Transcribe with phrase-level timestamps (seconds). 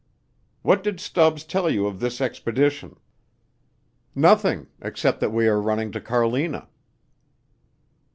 [0.63, 2.95] "What did Stubbs tell you of this expedition?"
[4.15, 6.67] "Nothing except that we are running to Carlina."